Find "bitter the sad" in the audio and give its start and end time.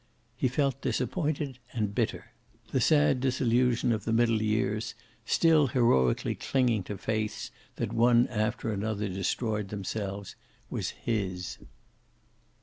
1.93-3.19